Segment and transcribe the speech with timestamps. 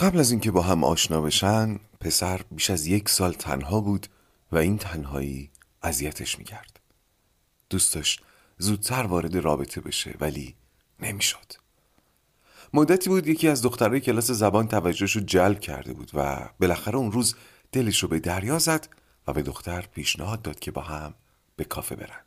[0.00, 4.06] قبل از اینکه با هم آشنا بشن پسر بیش از یک سال تنها بود
[4.52, 5.50] و این تنهایی
[5.82, 6.80] اذیتش می‌کرد.
[7.70, 8.22] دوست داشت
[8.58, 10.54] زودتر وارد رابطه بشه ولی
[11.00, 11.52] نمی‌شد.
[12.74, 17.12] مدتی بود یکی از دخترای کلاس زبان توجهش رو جلب کرده بود و بالاخره اون
[17.12, 17.34] روز
[17.72, 18.88] دلش رو به دریا زد
[19.26, 21.14] و به دختر پیشنهاد داد که با هم
[21.56, 22.20] به کافه برن.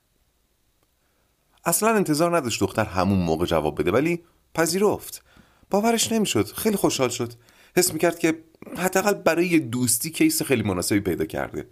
[1.65, 5.23] اصلا انتظار نداشت دختر همون موقع جواب بده ولی پذیرفت.
[5.69, 6.53] باورش نمی‌شد.
[6.53, 7.33] خیلی خوشحال شد.
[7.75, 8.43] حس می‌کرد که
[8.77, 11.67] حداقل برای دوستی کیس خیلی مناسبی پیدا کرده.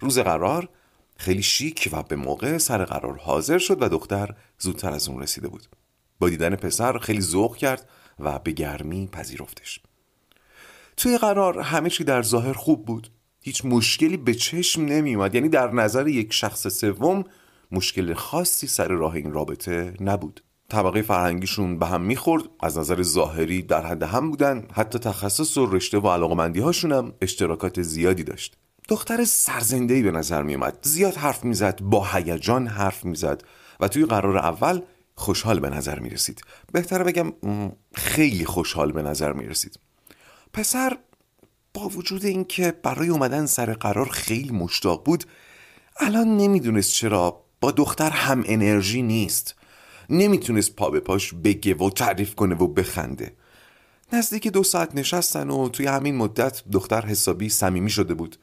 [0.00, 0.68] روز قرار
[1.16, 5.48] خیلی شیک و به موقع سر قرار حاضر شد و دختر زودتر از اون رسیده
[5.48, 5.66] بود.
[6.18, 9.80] با دیدن پسر خیلی ذوق کرد و به گرمی پذیرفتش.
[10.96, 13.10] توی قرار همه چی در ظاهر خوب بود.
[13.40, 17.24] هیچ مشکلی به چشم نمی اومد یعنی در نظر یک شخص سوم
[17.70, 20.42] مشکل خاصی سر راه این رابطه نبود.
[20.70, 25.66] طبقه فرهنگیشون به هم می‌خورد از نظر ظاهری در حد هم بودن حتی تخصص و
[25.66, 28.56] رشته و علاقمندی هاشون هم اشتراکات زیادی داشت.
[28.88, 33.42] دختر سرزنده به نظر می اومد زیاد حرف می‌زد با هیجان حرف می‌زد
[33.80, 34.80] و توی قرار اول
[35.14, 36.40] خوشحال به نظر می رسید
[36.72, 37.32] بهتره بگم
[37.94, 39.78] خیلی خوشحال به نظر می رسید
[40.52, 40.98] پسر
[41.74, 45.24] با وجود اینکه برای اومدن سر قرار خیلی مشتاق بود
[46.00, 49.57] الان نمی‌دونست چرا با دختر هم انرژی نیست.
[50.10, 53.32] نمی‌تونست پا به پاش بگه و تعریف کنه و بخنده.
[54.12, 58.36] نزدیک دو ساعت نشستن و توی همین مدت دختر حسابی صمیمی شده بود.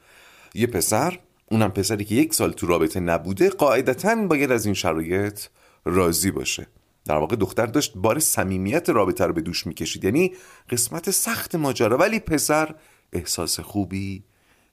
[0.54, 1.18] یه پسر
[1.50, 5.40] اونم پسری که یک سال تو رابطه نبوده قاعدتا باید از این شرایط
[5.84, 6.66] راضی باشه.
[7.04, 10.04] در واقع دختر داشت بار صمیمیت رابطه رو به دوش می‌کشید.
[10.04, 10.32] یعنی
[10.70, 11.98] قسمت سخت ماجرا.
[11.98, 12.74] ولی پسر
[13.12, 14.24] احساس خوبی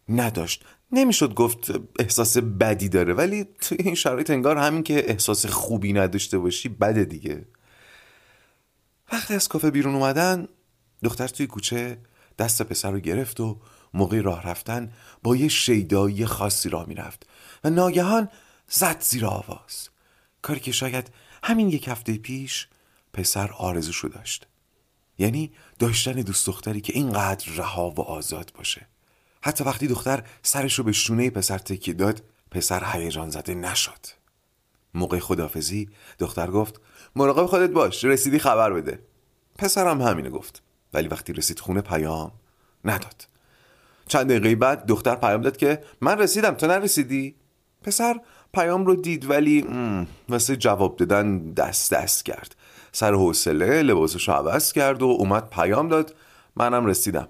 [0.10, 0.66] نداشت.
[0.94, 6.38] نمی‌شد گفت احساس بدی داره ولی توی این شرایط انگار همین که احساس خوبی نداشته
[6.38, 7.46] باشی بده دیگه.
[9.12, 10.48] وقتی از کافه بیرون اومدن
[11.04, 11.98] دختر توی کوچه
[12.40, 13.60] دست پسر رو گرفت و
[13.94, 14.92] موقع راه رفتن
[15.24, 17.30] با یه شیدایی خاصی راه می‌رفت
[17.64, 18.30] و ناگهان
[18.68, 19.90] زد زیر آواز.
[20.42, 21.12] کاری که شاید
[21.44, 22.68] همین یک هفته پیش
[23.14, 24.48] پسر آرزوشو داشت.
[25.18, 28.88] یعنی داشتن دوست دختری که اینقدر رها و آزاد باشه.
[29.46, 34.06] حتی وقتی دختر سرش رو به شونه پسر تکیه داد پسر هیجان زده نشد.
[34.94, 35.90] موقع خدافزی
[36.20, 36.82] دختر گفت
[37.16, 39.00] مراقب خودت باش رسیدی خبر بده.
[39.58, 42.32] پسرم همینه گفت ولی وقتی رسید خونه پیام
[42.86, 43.28] نداد.
[44.08, 47.36] چند دقیقه بعد دختر پیام داد که من رسیدم تو نرسیدی؟
[47.82, 48.20] پسر
[48.54, 49.66] پیام رو دید ولی
[50.30, 52.56] واسه جواب دادن دست دست کرد.
[52.92, 56.16] سر حوصله لباسش عوض کرد و اومد پیام داد
[56.56, 57.28] منم رسیدم.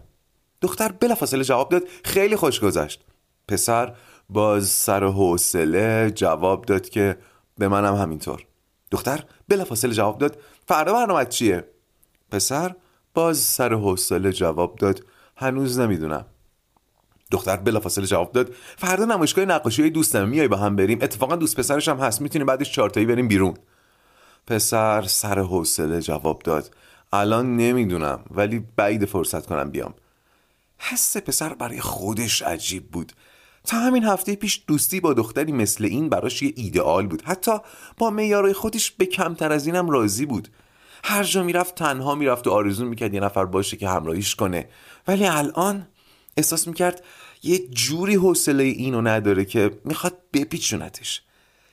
[0.63, 3.01] دختر بلافاصله جواب داد خیلی خوش گذشت.
[3.47, 3.93] پسر
[4.29, 7.17] باز سر حوصله جواب داد که
[7.57, 8.45] به منم همینطور.
[8.91, 10.37] دختر بلافاصله جواب داد
[10.67, 11.63] فردا برنامه چیه؟
[12.31, 12.75] پسر
[13.13, 16.25] باز سر حوصله جواب داد هنوز نمی‌دونم.
[17.31, 20.99] دختر بلافاصله جواب داد فردا نمایشگاه نقاشی های دوستم میای با هم بریم.
[21.01, 23.53] اتفاقا دوست پسرش هم هست می‌تونیم بعدش چارتایی بریم بیرون.
[24.47, 26.75] پسر سر حوصله جواب داد
[27.13, 29.93] الان نمی‌دونم ولی بعید فرصت کنم بیام.
[30.89, 33.11] حس پسر برای خودش عجیب بود.
[33.65, 37.21] تا همین هفته پیش دوستی با دختری مثل این براش یه ایدئال بود.
[37.25, 37.51] حتی
[37.97, 40.47] با میارای خودش به کمتر از اینم راضی بود.
[41.03, 44.69] هر جا می‌رفت تنها می‌رفت و آرزو می‌کرد یه نفر باشه که همراهیش کنه.
[45.07, 45.87] ولی الان
[46.37, 47.03] احساس می‌کرد
[47.43, 51.21] یه جوری حوصله اینو نداره که می‌خواد بپیچونتش.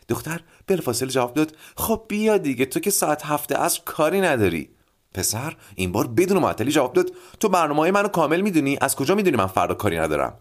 [0.09, 4.71] دختر بلافاصله جواب داد خب بیا دیگه تو که ساعت هفته از کاری نداری.
[5.15, 7.11] پسر این بار بدون معطلی جواب داد.
[7.41, 8.79] تو برنامه های منو کامل می‌دونی.
[8.81, 10.39] از کجا می‌دونی من فردا کاری ندارم؟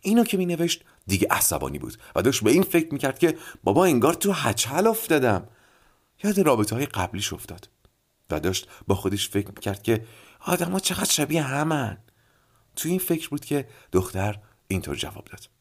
[0.00, 4.14] اینو که مینوشت دیگه عصبانی بود و داشت به این فکر می‌کرد که بابا انگار
[4.14, 5.48] تو هچل افتادم.
[6.24, 7.68] یاد رابطه های قبلیش افتاد
[8.30, 10.04] و داشت با خودش فکر می‌کرد که
[10.40, 11.98] آدما چقدر شبیه همن.
[12.76, 15.57] تو این فکر بود که دختر اینطور جواب داد.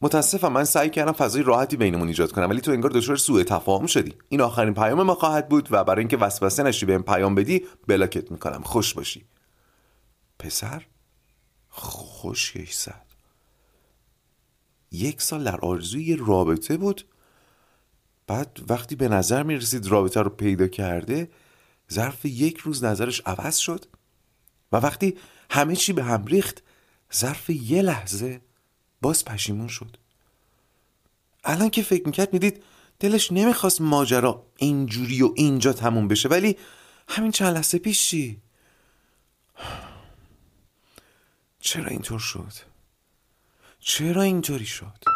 [0.00, 3.86] متاسفم من سعی کردم فضای راحتی بینمون ایجاد کنم ولی تو انگار دچار سوء تفاهم
[3.86, 4.14] شدی.
[4.28, 8.30] این آخرین پیام ما خواهد بود و برای اینکه وسوسه نشی بهم پیام بدی بلاکت
[8.30, 8.62] می‌کنم.
[8.62, 9.24] خوش باشی.
[10.38, 10.86] پسر؟
[11.68, 13.06] خوشگش زد
[14.92, 17.06] یک سال در آرزوی رابطه بود.
[18.26, 21.30] بعد وقتی به نظر می رسید رابطه رو پیدا کرده
[21.92, 23.84] ظرف یک روز نظرش عوض شد.
[24.72, 25.18] و وقتی
[25.50, 26.62] همه چی به هم ریخت
[27.14, 28.40] ظرف یه لحظه
[29.06, 29.96] باز پشیمون شد
[31.44, 32.62] الان که فکر می‌کرد می‌دید
[33.00, 36.56] دلش نمی‌خواست ماجرا اینجوری و اینجا تموم بشه ولی
[37.08, 38.14] همین چند لحظه پیش؟
[41.60, 42.52] چرا اینطور شد؟
[43.80, 45.15] چرا اینطوری شد؟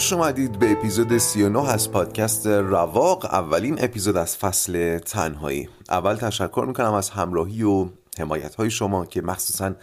[0.00, 5.68] خوش اومدید به اپیزود 39 از پادکست رواق اولین اپیزود از فصل تنهایی.
[5.90, 7.88] اول تشکر می‌کنم از همراهی و
[8.18, 9.74] حمایت های شما که مخصوصا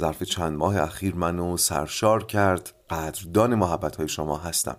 [0.00, 2.72] ظرف چند ماه اخیر منو سرشار کرد.
[2.90, 4.76] قدردان محبت های شما هستم.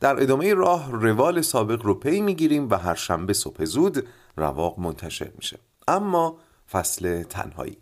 [0.00, 4.06] در ادامه راه روال سابق رو پی می‌گیریم و هر شنبه صبح زود
[4.36, 5.58] رواق منتشر میشه.
[5.88, 6.36] اما
[6.72, 7.78] فصل تنهایی.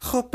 [0.00, 0.34] خب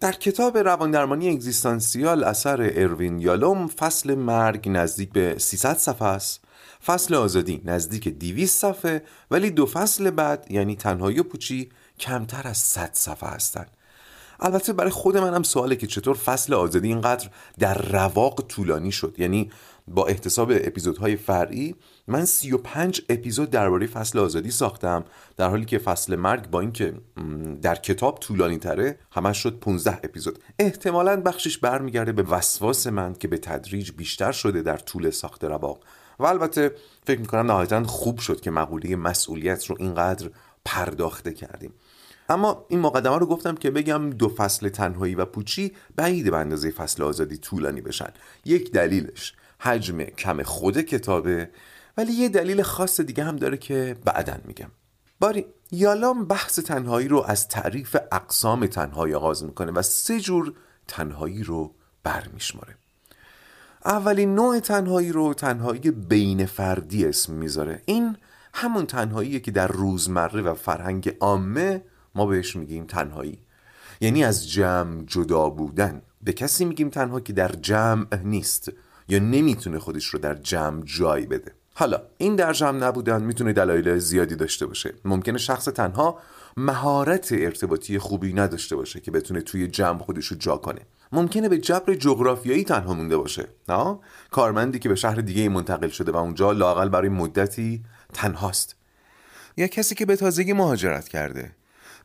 [0.00, 6.44] در کتاب رواندرمانی اگزیستانسیال اثر اروین یالوم فصل مرگ نزدیک به 300 صفحه است.
[6.86, 11.68] فصل آزادی نزدیک 200 صفحه ولی دو فصل بعد یعنی تنهایی و پوچی
[12.00, 13.70] کمتر از 100 صفحه هستند.
[14.40, 19.14] البته برای خود منم سواله که چطور فصل آزادی اینقدر در رواق طولانی شد.
[19.18, 19.50] یعنی
[19.88, 21.74] با احتساب اپیزودهای فرعی
[22.08, 25.04] من 35 اپیزود درباره فصل آزادی ساختم
[25.36, 26.94] در حالی که فصل مرگ با اینکه
[27.62, 30.38] در کتاب طولانی تره همش شد 15 اپیزود.
[30.58, 35.80] احتمالا بخشش برمیگرده به وسواس من که به تدریج بیشتر شده در طول ساخت رواق.
[36.18, 36.72] و البته
[37.06, 40.30] فکر می‌کنم نهایتا خوب شد که مقوله مسئولیت رو اینقدر
[40.64, 41.72] پرداخته کردیم.
[42.28, 46.70] اما این مقدمه رو گفتم که بگم دو فصل تنهایی و پوچی بعید به اندازه
[46.70, 48.10] فصل آزادی طولانی بشن.
[48.44, 51.48] یک دلیلش حجم کم خود کتابه
[51.96, 54.70] ولی یه دلیل خاص دیگه هم داره که بعدا میگم.
[55.20, 60.54] باری یالام بحث تنهایی رو از تعریف اقسام تنهایی آغاز می‌کنه و سه جور
[60.88, 62.74] تنهایی رو برمیشماره.
[63.84, 67.82] اولین نوع تنهایی رو تنهایی بین فردی اسم می‌ذاره.
[67.86, 68.16] این
[68.54, 71.84] همون تنهاییه که در روزمره و فرهنگ عامه
[72.14, 73.38] ما بهش میگیم تنهایی.
[74.00, 76.02] یعنی از جمع جدا بودن.
[76.22, 78.72] به کسی میگیم تنها که در جمع نیست
[79.08, 81.55] یا نمی‌تونه خودش رو در جمع جای بده.
[81.78, 84.94] حالا این در جمع نبودن می‌تونه دلایل زیادی داشته باشه.
[85.04, 86.18] ممکنه شخص تنها
[86.56, 90.80] مهارت ارتباطی خوبی نداشته باشه که بتونه توی جمع خودش رو جا کنه.
[91.12, 93.98] ممکنه به جبر جغرافیایی تنها مونده باشه نه؟
[94.30, 98.76] کارمندی که به شهر دیگه منتقل شده و اونجا لاقل برای مدتی تنهاست.
[99.56, 101.52] یا کسی که به تازگی مهاجرت کرده.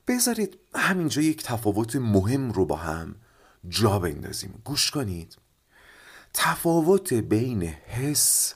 [0.08, 3.16] بذارید همینجا یک تفاوت مهم رو با هم
[3.70, 4.62] جا بندازیم.
[4.64, 5.38] گوش کنید.
[6.34, 8.54] تفاوت بین حس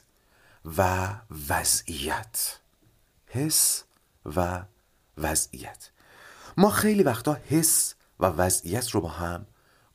[0.78, 1.08] و
[1.48, 2.58] وضعیت.
[3.26, 3.84] حس
[4.36, 4.62] و
[5.18, 5.90] وضعیت.
[6.56, 9.46] ما خیلی وقتا حس و وضعیت رو با هم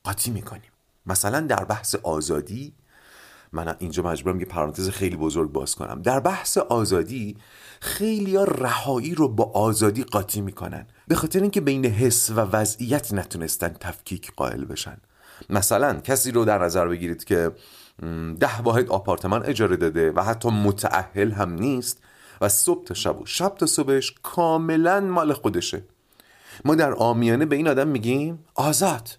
[0.03, 0.71] قاطی می‌کنیم.
[1.05, 2.73] مثلا در بحث آزادی
[3.51, 6.01] من اینجا مجبورم یه پرانتز خیلی بزرگ باز کنم.
[6.01, 7.37] در بحث آزادی
[7.81, 10.87] خیلی ها رهایی رو با آزادی قاطی می‌کنن.
[11.07, 14.97] به خاطر اینکه بین حس و وضعیت نتونستن تفکیک قائل بشن.
[15.49, 17.51] مثلا کسی رو در نظر بگیرید که
[18.39, 22.01] ده واحد آپارتمان اجاره داده و حتی متعهل هم نیست
[22.41, 25.83] و صبح تا شب و شب تا صبحش کاملا مال خودشه.
[26.65, 29.09] ما در آمیانه به این آدم میگیم آزاد.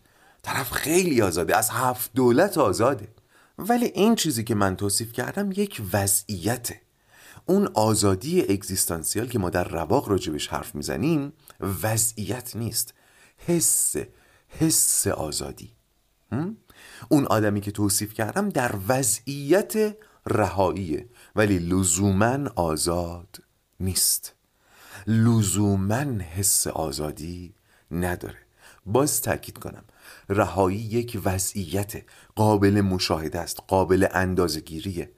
[0.43, 3.09] طرف خیلی آزاده از هفت دولت آزاده.
[3.59, 6.81] ولی این چیزی که من توصیف کردم یک وضعیته.
[7.47, 11.33] اون آزادی اگزیستانسیال که ما در رواق راجبش حرف می‌زنیم
[11.83, 12.95] وضعیت نیست.
[13.37, 13.97] حس
[14.49, 15.71] حس آزادی.
[17.09, 23.37] اون آدمی که توصیف کردم در وضعیت رهاییه ولی لزوما آزاد
[23.81, 24.35] نیست.
[25.07, 27.55] لزوما حس آزادی
[27.91, 28.39] نداره.
[28.87, 29.85] باز تاکید کنم
[30.29, 32.03] رهایی یک وضعیت
[32.37, 35.13] قابل مشاهده است قابل اندازگیریه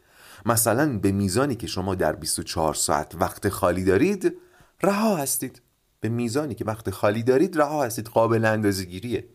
[0.46, 4.36] مثلا به میزانی که شما در 24 ساعت وقت خالی دارید
[4.82, 5.62] رها هستید.
[6.00, 9.28] به میزانی که وقت خالی دارید رها هستید قابل اندازگیریه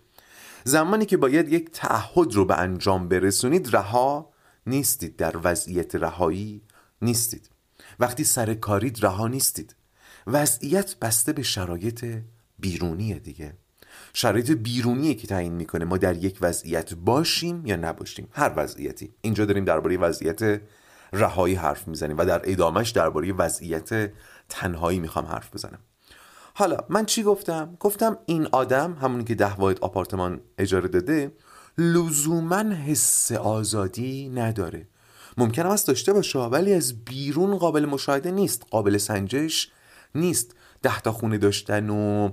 [0.70, 4.30] زمانی که باید یک تعهد رو به انجام برسونید رها
[4.68, 5.16] نیستید.
[5.16, 6.62] در وضعیت رهایی
[7.02, 7.50] نیستید.
[8.00, 9.76] وقتی سر کارید رها نیستید.
[10.28, 12.06] وضعیت بسته به شرایط
[12.60, 13.54] بیرونیه دیگه.
[14.14, 15.86] شرایط بیرونیه که تعیین می‌کنه.
[15.86, 18.28] ما در یک وضعیت باشیم یا نباشیم.
[18.32, 19.14] هر وضعیتی.
[19.22, 20.62] اینجا داریم درباره وضعیت
[21.14, 24.12] رهایی حرف می‌زنیم و در ادامش درباره وضعیت
[24.50, 25.80] تنهایی می‌خوام حرف بزنم.
[26.60, 31.32] حالا من چی گفتم؟ گفتم این آدم همونی که ده واحد آپارتمان اجاره داده
[31.78, 34.88] لزوما حس آزادی نداره.
[35.38, 39.72] ممکن است داشته باشه ولی از بیرون قابل مشاهده نیست قابل سنجش
[40.16, 40.56] نیست.
[40.82, 42.30] ده تا خونه داشتن و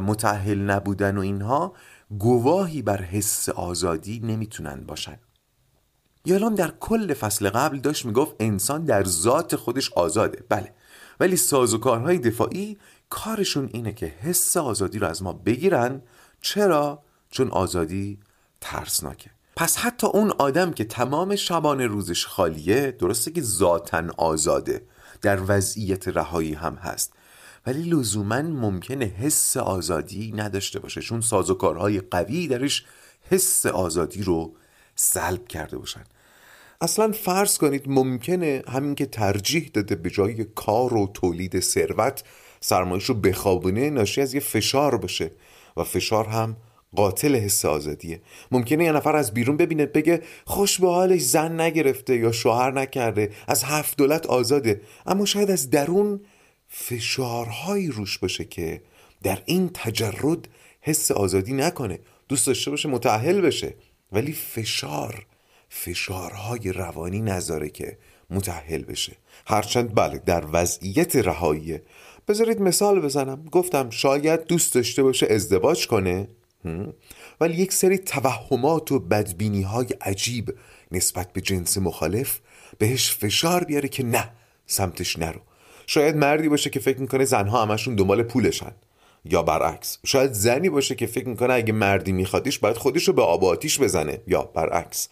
[0.00, 1.72] متحل نبودن و اینها
[2.18, 5.18] گواهی بر حس آزادی نمی‌تونن باشن.
[6.24, 10.44] یالام در کل فصل قبل داشت می‌گفت انسان در ذات خودش آزاده.
[10.48, 10.74] بله.
[11.20, 12.78] ولی سازوکارهای دفاعی
[13.10, 16.02] کارشون اینه که حس آزادی رو از ما بگیرن.
[16.40, 18.18] چرا؟ چون آزادی
[18.60, 19.30] ترسناکه.
[19.56, 24.82] پس حتی اون آدم که تمام شبانه روزش خالیه درسته که ذاتا آزاده
[25.22, 27.12] در وضعیت رهایی هم هست.
[27.66, 31.00] ولی لزوما ممکنه حس آزادی نداشته باشه.
[31.00, 32.84] چون سازوکارهای قوی درش
[33.30, 34.56] حس آزادی رو
[34.96, 36.04] سلب کرده باشن.
[36.80, 42.24] اصلا فرض کنید ممکنه همین که ترجیح داده به جای کار و تولید ثروت
[42.60, 45.30] سرمایش رو بخوابونه ناشی از یه فشار باشه.
[45.76, 46.56] و فشار هم
[46.96, 48.20] قاتل حس آزادیه.
[48.50, 53.30] ممکنه یه نفر از بیرون ببینه بگه خوش به حالش زن نگرفته یا شوهر نکرده
[53.48, 54.80] از هفت دولت آزاده.
[55.06, 56.20] اما شاید از درون
[56.68, 58.82] فشارهایی روش باشه که
[59.22, 60.48] در این تجرد
[60.80, 61.98] حس آزادی نکنه.
[62.28, 63.74] دوست داشته باشه متعهل بشه.
[64.12, 65.26] ولی فشار
[65.68, 67.98] فشارهای روانی نذاره که
[68.30, 69.16] متحل بشه.
[69.46, 71.82] هرچند بله در وضعیت رهاییه
[72.28, 73.44] بذارید مثال بزنم.
[73.52, 76.28] گفتم شاید دوست داشته باشه ازدواج کنه
[77.40, 80.54] ولی یک سری توهمات و بدبینی های عجیب
[80.92, 82.38] نسبت به جنس مخالف
[82.78, 84.30] بهش فشار بیاره که نه
[84.66, 85.40] سمتش نرو.
[85.86, 88.72] شاید مردی باشه که فکر می‌کنه زنها همشون دنبال پولشن.
[89.24, 93.22] یا برعکس شاید زنی باشه که فکر می‌کنه اگه مردی میخوادش باید خودش رو به
[93.22, 94.20] آب آتیش بزنه.
[94.26, 95.08] یا برعکس.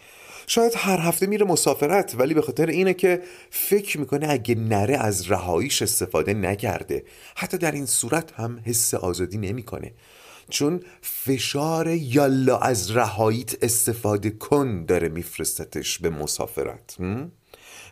[0.46, 5.30] شاید هر هفته میره مسافرت ولی به خاطر اینه که فکر می‌کنه اگه نره از
[5.30, 7.04] رهاییش استفاده نکرده.
[7.36, 9.92] حتی در این صورت هم حس آزادی نمی‌کنه.
[10.50, 16.96] چون فشار یالا از رهاییت استفاده کن داره میفرستتش به مسافرت.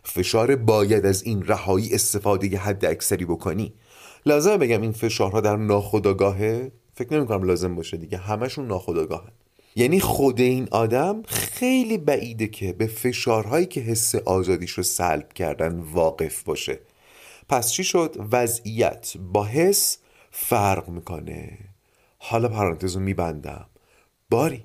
[0.03, 3.75] فشار باید از این رهایی استفاده حد اکثری بکنی.
[4.27, 6.73] لازم بگم این فشارها در ناخودآگاهه.
[6.95, 8.19] فکر نمی کنم لازم باشه دیگه.
[8.19, 9.33] همشون ناخودآگاهه
[9.77, 15.81] یعنی خود این آدم خیلی بعیده که به فشارهایی که حس آزادیش رو سلب کردن
[15.81, 16.81] واقف باشه.
[17.49, 19.99] پس چی شد؟ وضعیت با حس
[20.31, 21.59] فرق می‌کنه.
[22.19, 23.67] حالا پرانتز رو میبندم.
[24.31, 24.65] باری.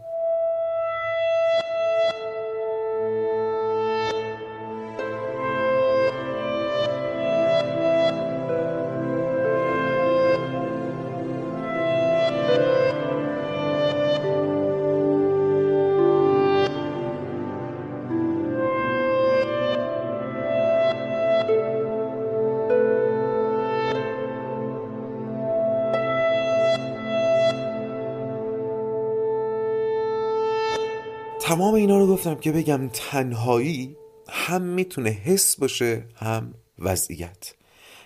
[32.19, 33.95] گفتم که بگم تنهایی
[34.29, 37.53] هم می‌تونه حس باشه هم وضعیت.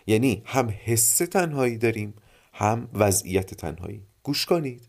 [0.08, 2.14] یعنی هم حس تنهایی داریم
[2.54, 4.02] هم وضعیت تنهایی.
[4.24, 4.82] گوش کنید.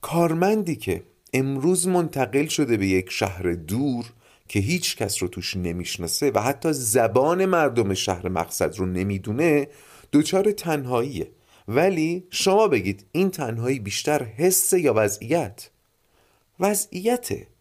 [0.00, 1.02] کارمندی که
[1.34, 4.12] امروز منتقل شده به یک شهر دور
[4.48, 9.68] که هیچ کس رو توش نمی‌شناسه و حتی زبان مردم شهر مقصد رو نمی‌دونه
[10.12, 11.30] دچار تنهاییه.
[11.68, 15.70] ولی شما بگید این تنهایی بیشتر حس یا وضعیت؟
[16.60, 17.51] وضعیته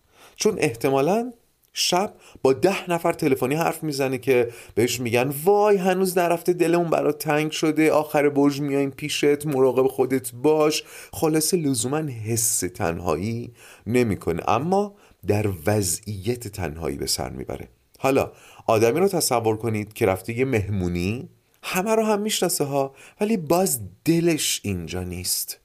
[0.41, 1.33] چون احتمالا
[1.73, 7.17] شب با ده نفر تلفنی حرف می‌زنه که بهش میگن وای هنوز نرفته دلمون برات
[7.17, 10.83] تنگ شده آخر برج میایم پیشت مراقب خودت باش.
[11.13, 13.53] خلاصه لزوما حس تنهایی
[13.87, 14.95] نمی‌کنه اما
[15.27, 17.67] در وضعیت تنهایی به سر می‌بره.
[17.99, 18.31] حالا
[18.67, 21.29] آدمی رو تصور کنید که رفته یه مهمونی
[21.63, 25.59] همه رو هم می‌شناسه ها ولی باز دلش اینجا نیست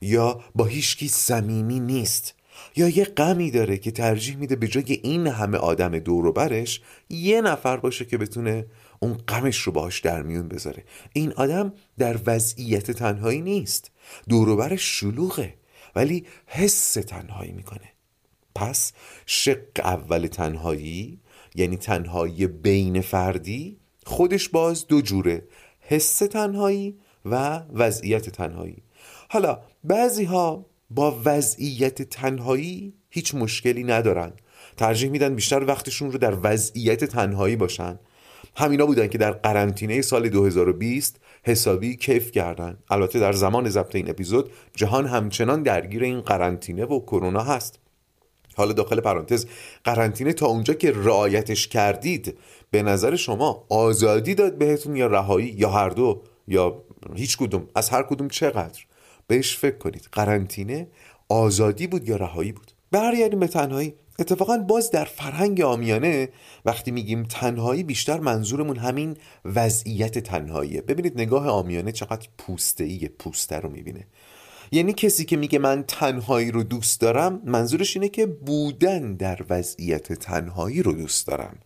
[0.00, 2.37] یا با هیچکی صمیمی نیست.
[2.78, 6.80] یا یه غمی داره که ترجیح میده به جای این همه آدم دور و برش
[7.10, 8.66] یه نفر باشه که بتونه
[9.00, 10.84] اون غمش رو باهاش در میون بذاره.
[11.12, 13.90] این آدم در وضعیت تنهایی نیست.
[14.28, 15.54] دور و برش شلوغه
[15.96, 17.92] ولی حس تنهایی می‌کنه.
[18.54, 18.92] پس
[19.26, 21.20] شق اول تنهایی
[21.54, 25.48] یعنی تنهایی بین فردی خودش باز دو جوره
[25.80, 28.82] حس تنهایی و وضعیت تنهایی.
[29.28, 34.32] حالا بعضی ها با وضعیت تنهایی هیچ مشکلی ندارن.
[34.76, 37.98] ترجیح میدن بیشتر وقتشون رو در وضعیت تنهایی باشن.
[38.56, 42.78] همینا بودن که در قرنطینه سال 2020 حسابی کیف کردن.
[42.90, 47.78] البته در زمان ضبط این اپیزود جهان همچنان درگیر این قرنطینه و کرونا هست.
[48.56, 49.46] حالا داخل پرانتز
[49.84, 52.38] قرنطینه تا اونجا که رعایتش کردید
[52.70, 56.82] به نظر شما آزادی داد بهتون یا رهایی؟ یا هر دو؟ یا
[57.14, 58.87] هیچ کدوم؟ از هر کدوم چقدر؟
[59.28, 60.08] بهش فکر کنید.
[60.12, 60.88] قرنطینه
[61.28, 63.94] آزادی بود یا رهایی بود؟ برگردیم به تنهایی.
[64.18, 66.28] اتفاقا باز در فرهنگ آمیانه
[66.64, 70.82] وقتی میگیم تنهایی بیشتر منظورمون همین وضعیت تنهاییه.
[70.82, 74.06] ببینید نگاه آمیانه چقدر پوسته ای پوسته رو می‌بینه.
[74.72, 80.12] یعنی کسی که میگه من تنهایی رو دوست دارم منظورش اینه که بودن در وضعیت
[80.12, 81.56] تنهایی رو دوست دارم.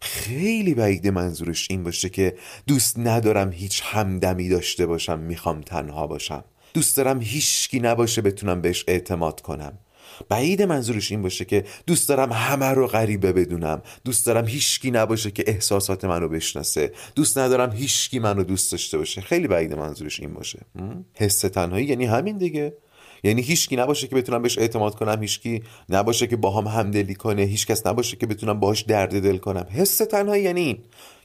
[0.00, 2.36] خیلی بعید منظورش این باشه که
[2.66, 6.44] دوست ندارم هیچ همدمی داشته باشم می‌خوام تنها باشم.
[6.74, 9.78] دوست دارم هیچکی نباشه بتونم بهش اعتماد کنم.
[10.28, 13.82] بعید منظورش این باشه که دوست دارم همه رو غریبه بدونم.
[14.04, 16.92] دوست دارم هیچکی نباشه که احساسات منو بشناسه.
[17.14, 19.20] دوست ندارم هیچکی منو دوست داشته باشه.
[19.20, 20.58] خیلی بعید منظورش این باشه.
[21.14, 22.74] حس تنهایی یعنی همین دیگه.
[23.24, 27.42] یعنی هیچکی نباشه که بتونم بهش اعتماد کنم هیچکی نباشه که باهام هم همدلی کنه
[27.42, 29.66] هیچکس نباشه که بتونم باهاش درد دل کنم.
[29.70, 30.78] حس تنهایی یعنی این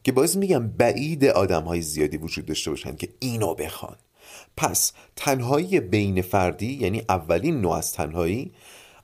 [0.04, 3.96] که باز میگم بعید آدم های زیادی وجود داشته باشن که اینو بخوان.
[4.58, 8.52] پس تنهایی بین فردی یعنی اولین نوع از تنهایی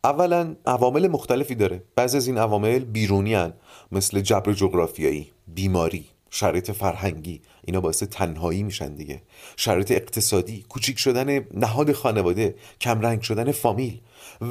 [0.03, 3.53] اولا عوامل مختلفی داره بعضی از این عوامل بیرونی هن.
[3.91, 9.21] مثل جبر جغرافیایی بیماری شرایط فرهنگی اینا باعث تنهایی میشن دیگه
[9.57, 13.99] شرایط اقتصادی کوچیک شدن نهاد خانواده کمرنگ شدن فامیل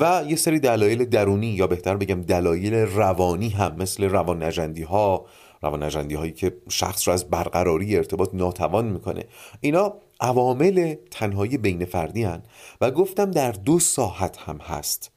[0.01, 5.27] و یه سری دلایل درونی یا بهتر بگم دلایل روانی هم مثل روان نجندی ها
[5.63, 9.25] روان نجندی هایی که شخص رو از برقراری ارتباط ناتوان می‌کنه
[9.61, 12.43] اینا عوامل تنهایی بین فردی هن.
[12.81, 15.11] و گفتم در دو ساحت هم هست.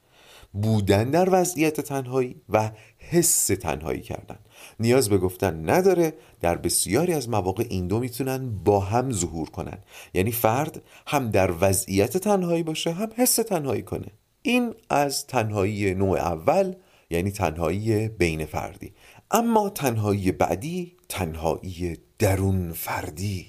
[0.54, 4.40] بودن در وضعیت تنهایی و حس تنهایی کردن.
[4.80, 9.78] نیاز به گفتن نداره در بسیاری از مواقع این دو می‌تونن با هم ظهور کنن.
[10.14, 14.08] یعنی فرد هم در وضعیت تنهایی باشه هم حس تنهایی کنه.
[14.42, 16.74] این از تنهایی نوع اول
[17.10, 18.94] یعنی تنهایی بین فردی.
[19.32, 23.48] اما تنهایی بعدی تنهایی درون فردی.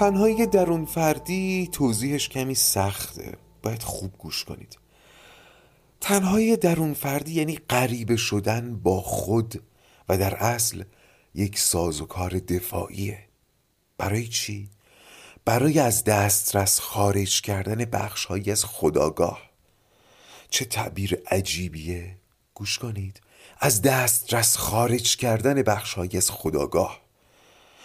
[0.00, 3.38] تنهایی درون فردی توضیحش کمی سخته.
[3.62, 4.78] باید خوب گوش کنید.
[6.00, 9.62] تنهایی درون فردی یعنی غریبه شدن با خود
[10.08, 10.84] و در اصل
[11.34, 13.18] یک سازوکار دفاعیه.
[13.98, 14.68] برای چی؟
[15.44, 19.50] برای از دسترس خارج کردن بخشهایی از خداگاه.
[20.50, 22.16] چه تعبیر عجیبیه.
[22.54, 23.20] گوش کنید.
[23.58, 27.09] از دسترس خارج کردن بخشهایی از خداگاه.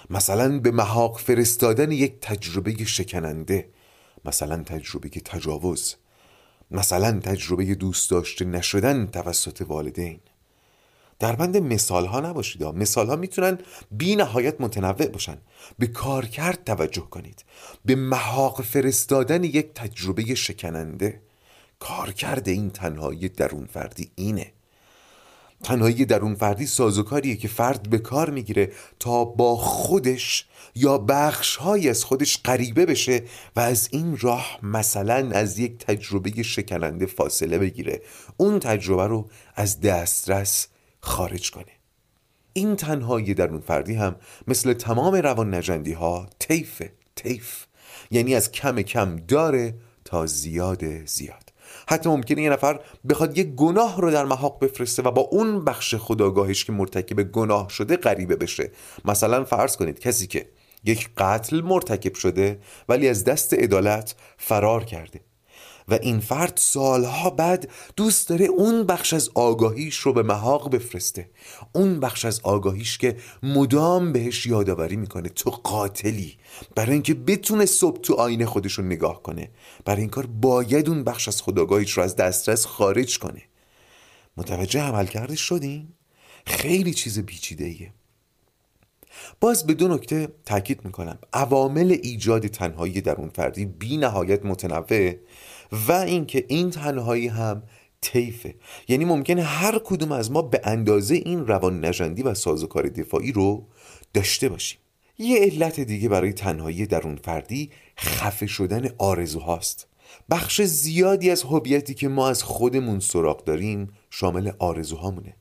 [0.10, 3.70] مثلا به محاق فرستادن یک تجربه شکننده
[4.26, 5.96] مثلا تجربه تجاوز
[6.72, 10.20] مثلا تجربه دوست داشته نشدن توسط والدین.
[11.20, 13.58] در بند مثال ها نباشید مثال ها می‌تونن
[13.92, 15.38] بی نهایت متنوع باشن.
[15.80, 17.46] به کارکرد توجه کنید.
[17.86, 21.22] به محاق فرستادن یک تجربه شکننده
[21.80, 24.52] کارکرد این تنهایی درون فردی اینه.
[25.64, 32.04] تنهایی درون فردی سازوکاریه که فرد به کار می‌گیره تا با خودش یا بخشهایی از
[32.04, 33.24] خودش غریبه بشه
[33.56, 38.02] و از این راه مثلا از یک تجربه شکننده فاصله بگیره.
[38.38, 40.68] اون تجربه رو از دسترس
[41.00, 41.66] خارج کنه.
[42.54, 44.16] این تنهایی درون فردی هم
[44.48, 47.66] مثل تمام روان نجندی ها تیفه تیف
[48.12, 51.45] یعنی از کم کم داره تا زیاد زیاد.
[51.88, 55.96] حتی ممکنه یه نفر بخواد یه گناه رو در محاق بفرسته و با اون بخش
[55.96, 58.72] خداگاهش که مرتکب گناه شده غریبه بشه.
[59.06, 60.50] مثلا فرض کنید کسی که
[60.84, 62.60] یک قتل مرتکب شده
[62.90, 65.20] ولی از دست عدالت فرار کرده.
[65.88, 71.30] و این فرد سالها بعد دوست داره اون بخش از آگاهیش رو به محاق بفرسته.
[71.74, 76.38] اون بخش از آگاهیش که مدام بهش یادآوری می‌کنه تو قاتلی.
[76.76, 79.50] برای اینکه بتونه صبح تو آینه خودش رو نگاه کنه.
[79.86, 83.42] برای این کار باید اون بخش از خداگاهیش رو از دسترس خارج کنه.
[84.38, 85.88] متوجه عمل کرده شدین؟
[86.46, 87.94] خیلی چیز پیچیده ایه
[89.40, 91.20] باز به دو نکته تاکید می‌کنم.
[91.34, 95.14] عوامل ایجاد تنهایی در اون فردی بی نهایت متنوع
[95.88, 97.64] و اینکه این تنهایی هم
[98.02, 98.56] طیفه.
[98.88, 103.68] یعنی ممکنه هر کدوم از ما به اندازه این روان نژندی و سازوکار دفاعی رو
[104.14, 104.80] داشته باشیم.
[105.18, 109.88] یه علت دیگه برای تنهایی درون فردی خفه شدن آرزوهاست.
[110.30, 115.36] بخش زیادی از هویتی که ما از خودمون سراغ داریم شامل آرزوهامونه.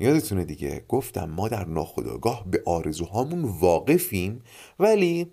[0.00, 4.42] یادتونه دیگه گفتم ما در ناخودآگاه به آرزوهامون واقفیم
[4.78, 5.32] ولی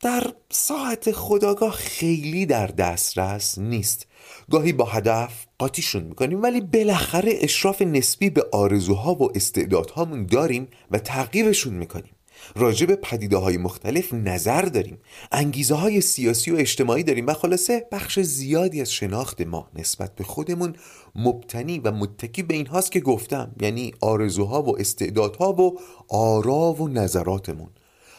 [0.00, 4.06] در ساعت خداگاه خیلی در دسترس نیست.
[4.50, 10.98] گاهی با هدف قاطیشون می‌کنیم ولی بالاخره اشراف نسبی به آرزوها و استعدادهامون داریم و
[10.98, 12.12] تعقیبشون می‌کنیم.
[12.56, 14.98] راجع به پدیده های مختلف نظر داریم.
[15.32, 20.24] انگیزه های سیاسی و اجتماعی داریم و خلاصه بخش زیادی از شناخت ما نسبت به
[20.24, 20.74] خودمون
[21.14, 26.88] مبتنی و متکی به این هاست که گفتم یعنی آرزوها و استعدادها و آرا و
[26.88, 27.70] نظراتمون.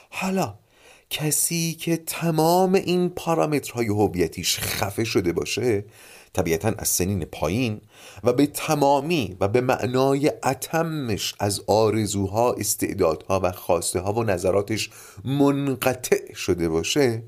[0.09, 0.55] حالا
[1.09, 5.85] کسی که تمام این پارامترهای هویتیش خفه شده باشه
[6.33, 7.81] طبیعتا از سنین پایین
[8.23, 14.89] و به تمامی و به معنای اتمش از آرزوها استعدادها و خواسته ها و نظراتش
[15.25, 17.23] منقطع شده باشه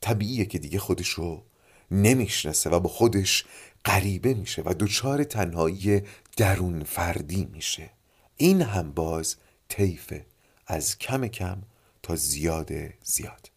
[0.00, 1.42] طبیعیه که دیگه خودش رو
[1.90, 3.44] نمی‌شناسه و با خودش
[3.84, 6.02] غریبه میشه و دچار تنهایی
[6.36, 7.90] درون فردی میشه.
[8.36, 9.36] این هم باز
[9.68, 10.26] طیفه.
[10.66, 11.62] از کم کم
[12.04, 12.70] تا زیاد
[13.02, 13.50] زیاد.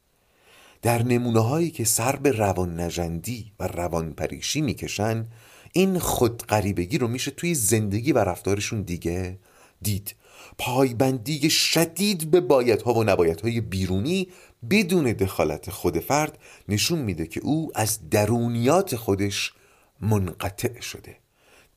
[0.81, 5.27] در نمونه هایی که سر به روان نجندی و روان پریشی می‌کشن
[5.73, 9.39] این خودقریبگی رو میشه توی زندگی و رفتارشون دیگه
[9.81, 10.15] دید.
[10.57, 14.27] پایبندی شدید به بایدها و نبایدهای بیرونی
[14.69, 16.37] بدون دخالت خود فرد
[16.69, 19.53] نشون میده که او از درونیات خودش
[20.01, 21.17] منقطع شده.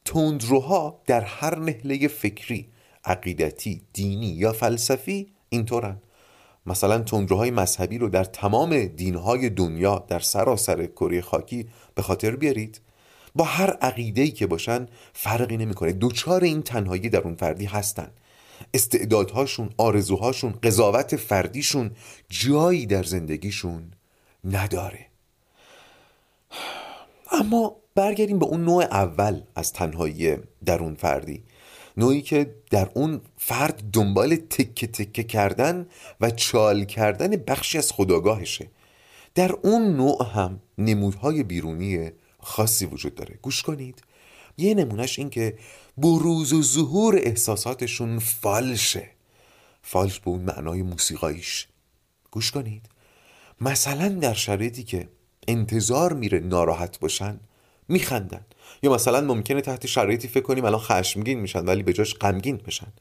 [0.05, 2.69] تندروها در هر نهله فکری
[3.05, 6.01] عقیدتی دینی یا فلسفی اینطورن.
[6.67, 12.81] مثلا تندروهای مذهبی رو در تمام دینهای دنیا در سراسر کره خاکی به خاطر بیارید.
[13.35, 15.93] با هر عقیده‌ای که باشن فرقی نمی‌کنه.
[15.93, 18.11] دوچار این تنهایی در اون فردی هستن.
[18.75, 21.91] استعدادهاشون آرزوهاشون قضاوت فردیشون
[22.29, 23.93] جایی در زندگیشون
[24.45, 25.07] نداره.
[27.33, 31.43] اما برگردیم به اون نوع اول از تنهایی درون فردی.
[31.97, 35.87] نوعی که در اون فرد دنبال تکه تکه کردن
[36.21, 38.71] و چال کردن بخشی از خداگاهشه.
[39.35, 43.39] در اون نوع هم نمودهای بیرونی خاصی وجود داره.
[43.43, 44.03] گوش کنید.
[44.59, 45.59] یه نمونهش این که
[45.99, 49.11] بروز و ظهور احساساتشون فالشه.
[49.83, 51.69] فالش به اون معنای موسیقاییش.
[52.31, 52.83] گوش کنید.
[53.61, 55.09] مثلا در شرایطی که
[55.49, 57.41] انتظار میره ناراحت باشن
[57.91, 58.45] میخندن.
[58.83, 62.93] یا مثلا ممکنه تحت شرایطی فکر کنیم الان خشمگین میشن ولی به جاش غمگین بشن.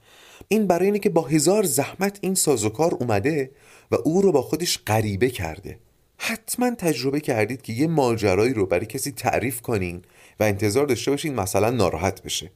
[0.47, 3.51] این برای اینه که با هزار زحمت این سازوکار اومده
[3.91, 5.79] و او رو با خودش غریبه کرده.
[6.17, 10.01] حتما تجربه کردید که یه ماجرایی رو برای کسی تعریف کنین
[10.39, 12.51] و انتظار داشته باشین مثلا ناراحت بشه.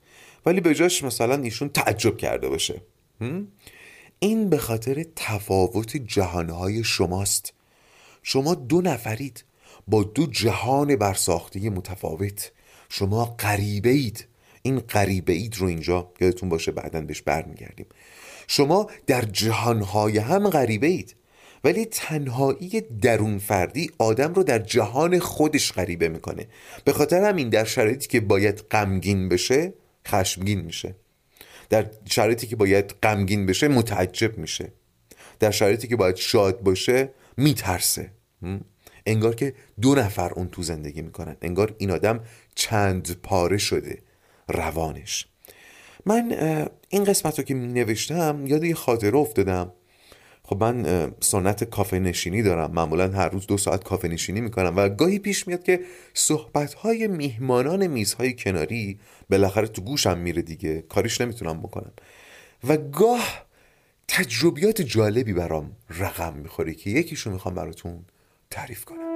[0.45, 2.81] ولی به جاش مثلا ایشون تعجب کرده باشه.
[4.19, 7.53] این به خاطر تفاوت جهانهای شماست.
[8.23, 9.43] شما دو نفرید.
[9.87, 12.51] با دو جهان برساخته متفاوت.
[12.89, 14.27] شما غریبه اید
[14.61, 17.85] این غریبه اید رو اینجا یادتون باشه بعدا بهش برمیگردیم.
[18.47, 21.15] شما در جهانهای هم غریبه اید
[21.63, 26.47] ولی تنهایی درون فردی آدم رو در جهان خودش غریبه می‌کنه.
[26.85, 29.73] به خاطر همین در شرایطی که باید غمگین بشه
[30.07, 30.95] خشمگین میشه.
[31.69, 34.73] در شرایطی که باید غمگین بشه متعجب میشه.
[35.39, 38.11] در شرایطی که باید شاد باشه میترسه.
[39.05, 41.37] انگار که دو نفر اون تو زندگی می‌کنن.
[41.41, 42.19] انگار این آدم
[42.55, 43.99] چند پاره شده.
[44.47, 45.27] روانش.
[46.05, 46.31] من
[46.89, 49.71] این قسمت رو که می نوشتم یاد یه خاطره افتادم.
[50.43, 52.71] خب من سنت کافه نشینی دارم.
[52.71, 55.79] معمولا هر روز دو ساعت کافه نشینی می‌کنم و گاهی پیش میاد که
[56.13, 60.81] صحبت های میهمانان میزهای کناری بالاخره تو گوشم میره دیگه.
[60.81, 61.91] کاریش نمی‌تونم بکنم.
[62.67, 63.45] و گاه
[64.07, 68.05] تجربیات جالبی برام رقم می‌خوره که یکیشو می‌خوام براتون
[68.53, 69.12] تعریف کنم.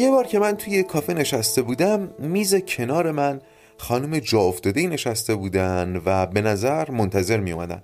[0.00, 3.40] یه بار که من توی کافه نشسته بودم میز کنار من
[3.78, 7.82] خانم جا افتاده نشسته بودن و به نظر منتظر می اومدن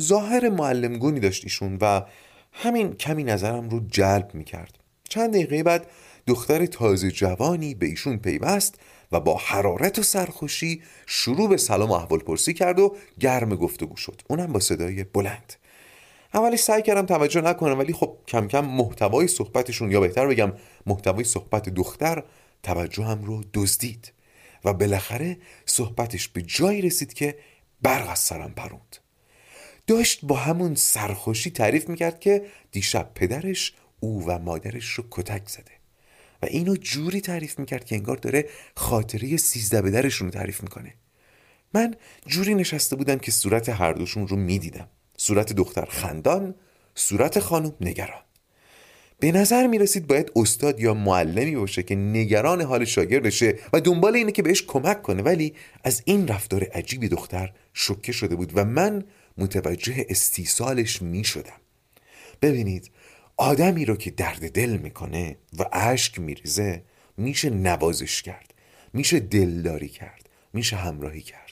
[0.00, 2.02] ظاهر معلمگونی داشت ایشون و
[2.52, 5.86] همین کمی نظرم رو جلب می کرد چند دقیقه بعد
[6.26, 8.80] دختر تازه جوانی به ایشون پیوست
[9.12, 13.96] و با حرارت و سرخوشی شروع به سلام و احوال پرسی کرد و گرم گفتگو
[13.96, 14.22] شد.
[14.28, 15.52] اونم با صدای بلند.
[16.34, 20.52] اولش سعی کردم توجه نکنم ولی خب کم کم محتوای صحبتشون یا بهتر بگم
[20.86, 22.24] محتوای صحبت دختر
[22.62, 24.12] توجه هم رو دزدید
[24.64, 27.38] و بالاخره صحبتش به جایی رسید که
[27.82, 28.96] برق از سرم پروند.
[29.86, 35.72] داشت با همون سرخوشی تعریف می‌کرد که دیشب پدرش او و مادرش رو کتک زده
[36.42, 40.94] و اینو جوری تعریف می‌کرد که انگار داره خاطره سیزده بدرشون رو تعریف می‌کنه.
[41.74, 41.94] من
[42.26, 44.88] جوری نشسته بودم که صورت هر دوشون رو می‌دیدم.
[45.24, 46.54] صورت دختر خندان
[46.94, 48.22] صورت خانم نگران.
[49.20, 54.16] به نظر می رسید باید استاد یا معلمی باشه که نگران حال شاگردشه و دنبال
[54.16, 55.22] اینه که بهش کمک کنه.
[55.22, 55.54] ولی
[55.84, 59.04] از این رفتار عجیبی دختر شکه شده بود و من
[59.38, 61.60] متوجه استیصالش می شدم
[62.42, 62.90] ببینید
[63.36, 66.82] آدمی رو که درد دل می‌کنه و اشک میریزه
[67.16, 68.54] میشه نوازش کرد
[68.92, 71.51] میشه دلداری کرد میشه همراهی کرد.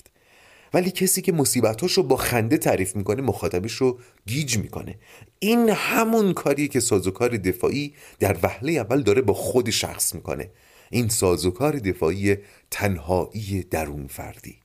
[0.75, 4.99] ولی کسی که مصیبتاش رو با خنده تعریف می‌کنه مخاطبش رو گیج می‌کنه.
[5.39, 10.51] این همون کاریه که سازوکار دفاعی در وهله اول داره با خود شخص می‌کنه.
[10.91, 12.37] این سازوکار دفاعی
[12.71, 14.57] تنهایی درون فردی.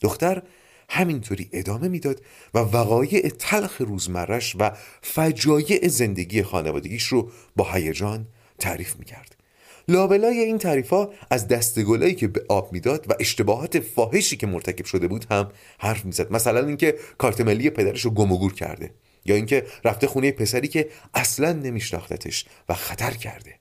[0.00, 0.42] دختر
[0.88, 2.22] همینطوری ادامه می‌داد
[2.54, 4.70] و وقایع تلخ روزمرش و
[5.02, 8.26] فجایع زندگی خانوادگیش رو با هیجان
[8.58, 9.41] تعریف می‌کرد.
[9.88, 14.84] لابلای این تعریف ها از دستگلایی که به آب می‌داد و اشتباهات فاحشی که مرتکب
[14.84, 16.32] شده بود هم حرف می‌زد.
[16.32, 20.68] مثلا اینکه کارت ملی پدرش رو گم و گور کرده یا اینکه رفته خونه پسری
[20.68, 23.58] که اصلا نمیشناختتش و خطر کرده.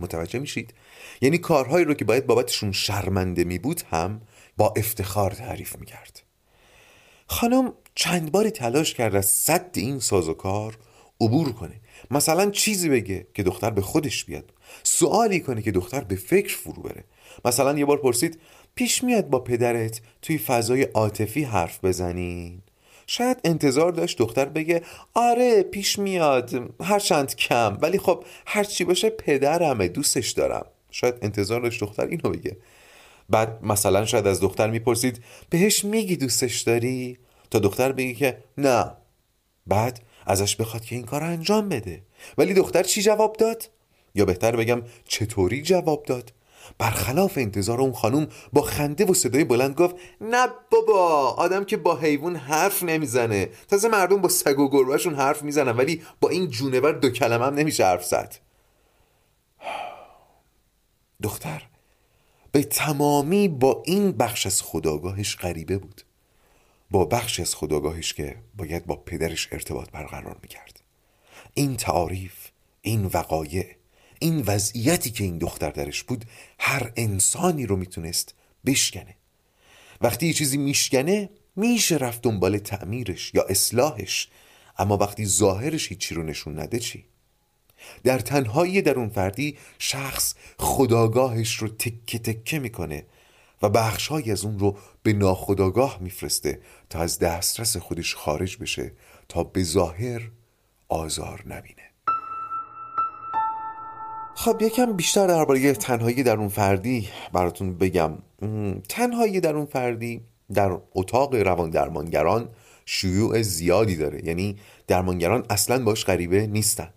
[0.00, 0.74] متوجه میشید؟
[1.20, 4.20] یعنی کارهایی رو که باید بابتشون شرمنده می بود هم
[4.56, 6.22] با افتخار تعریف می‌کرد.
[7.26, 10.78] خانم چند باری تلاش کرد از صد این سازوکار
[11.20, 11.80] عبور کنه.
[12.10, 16.82] مثلا چیزی بگه که دختر به خودش بیاد سوالی کنه که دختر به فکر فرو
[16.82, 17.04] بره.
[17.44, 18.40] مثلا یه بار پرسید
[18.74, 22.62] پیش میاد با پدرت توی فضای عاطفی حرف بزنین
[23.06, 24.82] شاید انتظار داشت دختر بگه
[25.14, 30.66] آره پیش میاد هرچند کم ولی خب هرچی باشه پدرمه دوستش دارم.
[30.90, 32.56] شاید انتظار داشت دختر اینو بگه.
[33.30, 37.18] بعد مثلا شاید از دختر می‌پرسید بهش میگی دوستش داری؟
[37.50, 38.92] تا دختر بگه که نه.
[39.66, 42.02] بعد ازش بخواد که این کار رو انجام بده.
[42.38, 43.70] ولی دختر چی جواب داد؟
[44.14, 46.32] یا بهتر بگم چطوری جواب داد؟
[46.78, 51.96] برخلاف انتظار اون خانوم با خنده و صدای بلند گفت نه بابا آدم که با
[51.96, 53.48] حیوان حرف نمی‌زنه.
[53.68, 57.54] تازه مردم با سگ و گربهشون حرف می‌زنن ولی با این جونور دو کلمه هم
[57.54, 58.36] نمیشه حرف زد.
[61.22, 61.62] دختر
[62.52, 66.02] به تمامی با این بخش از خداگاهش غریبه بود.
[66.90, 70.80] با بخش از خداگاهش که باید با پدرش ارتباط برقرار می‌کرد.
[71.54, 72.32] این تعاریف
[72.82, 73.66] این وقایع
[74.18, 76.24] این وضعیتی که این دختر درش بود
[76.58, 78.34] هر انسانی رو می‌تونست
[78.66, 79.16] بشکنه.
[80.00, 84.28] وقتی یه چیزی میشکنه میشه رفت دنبال تعمیرش یا اصلاحش.
[84.78, 87.04] اما وقتی ظاهرش هیچی رو نشون نده چی؟
[88.04, 93.06] در تنهایی درون فردی شخص خداگاهش رو تکه تکه می‌کنه.
[93.62, 98.92] و بخشهایی از اون رو به ناخداگاه میفرسته تا از دسترس خودش خارج بشه
[99.28, 100.30] تا به ظاهر
[100.88, 101.82] آزار نبینه.
[104.34, 108.18] خب یکم بیشتر درباره تنهایی درون فردی براتون بگم.
[108.88, 110.20] تنهایی درون فردی
[110.54, 112.48] در اتاق روان درمانگران
[112.86, 114.24] شیوع زیادی داره.
[114.24, 116.88] یعنی درمانگران اصلا باش غریبه نیستن.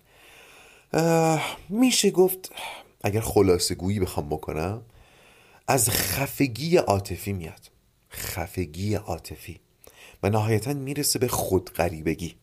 [1.69, 2.51] میشه گفت
[3.03, 4.81] اگر خلاصه گویی بخوام بکنم
[5.69, 7.71] از خفگی عاطفی میاد.
[8.11, 9.59] خفگی عاطفی.
[10.23, 12.35] و نهایتا می‌رسه به خودغریبگی.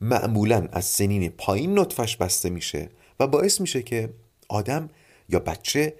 [0.00, 4.14] معمولا از سنین پایین نطفش بسته میشه و باعث میشه که
[4.48, 4.88] آدم
[5.28, 5.94] یا بچه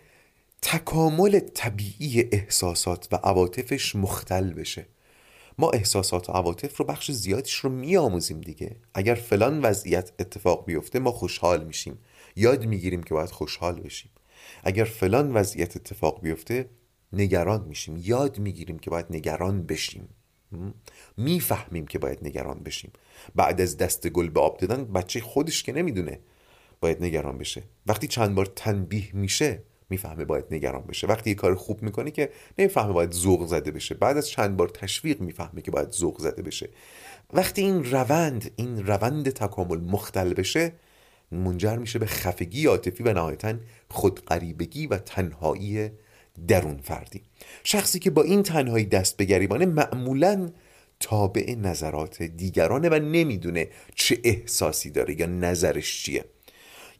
[0.62, 4.87] تکامل طبیعی احساسات و عواطفش مختل بشه.
[5.59, 8.76] ما احساسات و عواطف رو بخش زیادیش رو میآموزیم دیگه.
[8.94, 11.98] اگر فلان وضعیت اتفاق بیفته ما خوشحال میشیم.
[12.37, 14.11] یاد می‌گیریم که باید خوشحال بشیم.
[14.64, 16.70] اگر فلان وضعیت اتفاق بیفته
[17.12, 17.96] نگران میشیم.
[18.04, 20.08] یاد می‌گیریم که باید نگران بشیم.
[21.16, 22.92] می‌فهمیم که باید نگران بشیم.
[23.34, 26.20] بعد از دست گل به آب دادن بچه خودش که نمی‌دونه
[26.80, 27.62] باید نگران بشه.
[27.87, 31.06] وقتی چند بار تنبیه میشه می‌فهمه باید نگران بشه.
[31.06, 33.94] وقتی یه کار خوب می‌کنه که نمی‌فهمه باید ذوق زده بشه.
[33.94, 36.68] بعد از چند بار تشویق می‌فهمه که باید ذوق زده بشه.
[37.32, 40.72] وقتی این روند این روند تکامل مختل بشه
[41.33, 43.55] منجر میشه به خفگی عاطفی و نهایتا
[43.91, 45.91] خودقریبگی و تنهایی
[46.49, 47.23] درون فردی
[47.64, 50.51] شخصی که با این تنهایی دست به گریبانه معمولا
[51.01, 56.25] تابع نظرات دیگرانه و نمی‌دونه چه احساسی داره یا نظرش چیه.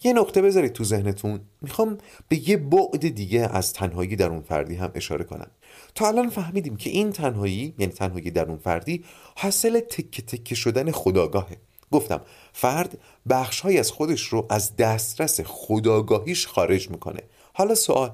[0.05, 1.41] یه نقطه بذارید تو ذهنتون.
[1.62, 5.51] می‌خوام به یه بعد دیگه از تنهایی درون فردی هم اشاره کنم.
[5.95, 9.05] تا الان فهمیدیم که این تنهایی یعنی تنهایی درون فردی
[9.37, 11.57] حاصل تکه تکه شدن خداگاهه.
[11.92, 12.20] گفتم
[12.53, 12.98] فرد
[13.31, 17.20] بخشهایی از خودش رو از دسترس خداگاهیش خارج می‌کنه
[17.53, 18.12] حالا سوال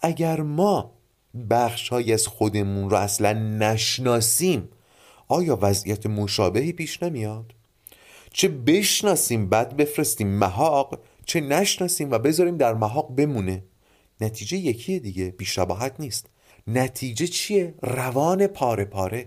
[0.00, 0.92] اگر ما
[1.50, 4.68] بخشهایی از خودمون رو اصلا نشناسیم
[5.28, 7.54] آیا وضعیت مشابهی پیش نمیاد؟
[8.32, 13.62] چه بشناسیم بعد بفرستیم محاق چه نشناسیم و بذاریم در محاق بمونه
[14.20, 16.26] نتیجه یکیه دیگه بیشباهت نیست
[16.66, 19.26] نتیجه چیه؟ روان پاره پاره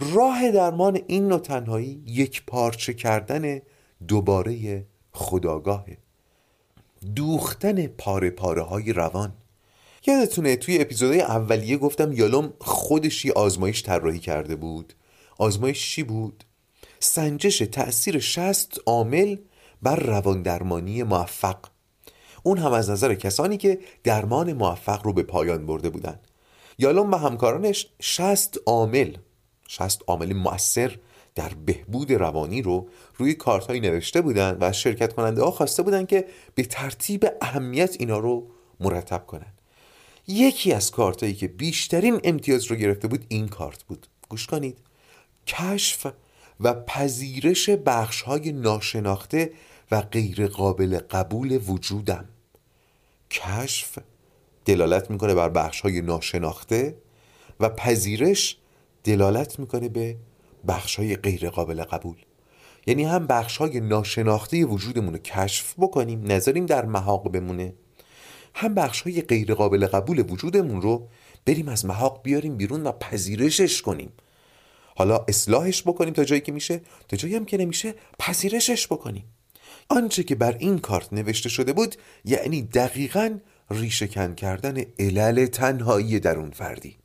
[0.00, 3.60] راه درمان این نوع تنهایی یک پارچه کردن
[4.08, 5.98] دوباره خداگاهه.
[7.16, 9.32] دوختن پاره پاره های روان.
[10.06, 14.94] یادتونه توی اپیزودهای اولیه گفتم یالوم خودش یه آزمایش طراحی کرده بود.
[15.38, 16.44] آزمایش چی بود؟
[16.98, 19.36] سنجش تأثیر شست عامل
[19.82, 21.58] بر روان درمانی موفق.
[22.42, 26.20] اون هم از نظر کسانی که درمان موفق رو به پایان برده بودن.
[26.78, 29.16] یالوم و همکارانش شست عامل
[29.70, 30.98] شست عامل مؤثر
[31.34, 36.26] در بهبود روانی رو روی کارت نوشته بودن و شرکت کننده ها خواسته بودن که
[36.54, 38.46] به ترتیب اهمیت اینا رو
[38.80, 39.52] مرتب کنن.
[40.26, 44.06] یکی از کارت که بیشترین امتیاز رو گرفته بود این کارت بود.
[44.28, 44.78] گوش کنید.
[45.46, 46.06] کشف
[46.60, 49.52] و پذیرش بخش های ناشناخته
[49.90, 52.24] و غیر قابل قبول وجودم.
[53.30, 53.98] کشف
[54.64, 56.96] دلالت می‌کنه بر بخش های ناشناخته
[57.60, 58.59] و پذیرش
[59.04, 60.16] دلالت می‌کنه به
[60.68, 62.16] بخش های غیر قابل قبول.
[62.86, 67.74] یعنی هم بخش های ناشناخته وجودمون رو کشف بکنیم نذاریم در محاق بمونه
[68.54, 71.08] هم بخش های غیر قابل قبول وجودمون رو
[71.46, 74.12] بریم از محاق بیاریم بیرون و پذیرشش کنیم.
[74.96, 79.24] حالا اصلاحش بکنیم تا جایی که میشه تا جایی هم که نمیشه پذیرشش بکنیم.
[79.88, 83.38] آنچه که بر این کارت نوشته شده بود یعنی دقیقا
[83.70, 86.99] ریشهکن کردن علل تنهایی درون فردی.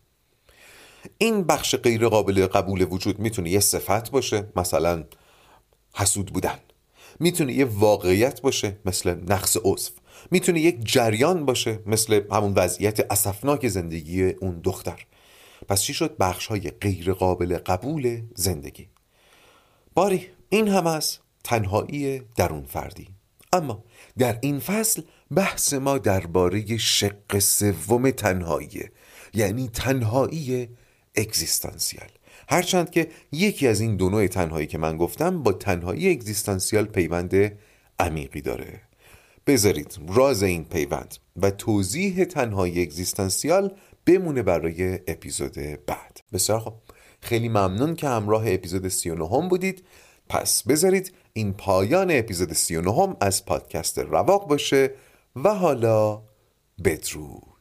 [1.18, 5.04] این بخش غیر قابل قبول وجود می‌تونه یه صفت باشه مثلا
[5.96, 6.60] حسود بودن.
[7.20, 9.92] می‌تونه یه واقعیت باشه مثل نقص عضو.
[10.32, 15.06] می‌تونه یک جریان باشه مثل همون وضعیت اسفناک زندگی اون دختر.
[15.68, 18.88] پس چی شد؟ بخش های غیر قابل قبول زندگی.
[19.94, 23.08] باری این هم از تنهایی درون فردی.
[23.54, 23.84] اما
[24.18, 25.02] در این فصل
[25.36, 28.84] بحث ما درباره شق سوم تنهایی
[29.34, 30.70] یعنی تنهایی
[31.18, 32.10] اگزیستانسیال.
[32.50, 37.52] هرچند که یکی از این دو نوع تنهایی که من گفتم با تنهایی اگزیستانسیال پیوند
[38.00, 38.82] عمیقی داره.
[39.48, 43.74] بذارید راز این پیوند و توضیح تنهایی اگزیستانسیال
[44.06, 45.54] بمونه برای اپیزود
[45.86, 46.22] بعد.
[46.34, 46.74] بسیار خب
[47.22, 49.84] خیلی ممنون که همراه اپیزود 39 هم بودید.
[50.30, 54.92] پس بذارید این پایان اپیزود 39 هم از پادکست رواق باشه
[55.36, 56.22] و حالا
[56.84, 57.56] بدرود.